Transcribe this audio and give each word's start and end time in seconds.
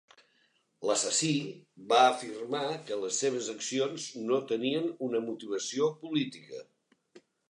L'assassí 0.89 1.33
va 1.91 1.99
afirmar 2.13 2.63
que 2.87 2.97
les 3.03 3.19
seves 3.25 3.51
accions 3.55 4.07
no 4.31 4.41
tenien 4.53 4.89
"una 5.09 5.23
motivació 5.29 5.91
política". 6.07 6.65